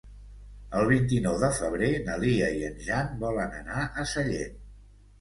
[0.79, 4.63] El vint-i-nou de febrer na Lia i en Jan volen anar a Sallent.